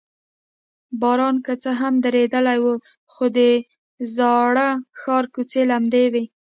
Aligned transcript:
باران 1.01 1.35
که 1.45 1.53
څه 1.63 1.71
هم 1.79 1.93
درېدلی 2.05 2.57
و، 2.63 2.65
خو 3.11 3.25
د 3.37 3.39
زاړه 4.15 4.69
ښار 5.01 5.23
کوڅې 5.33 5.61
لمدې 5.71 6.05
وې. 6.13 6.23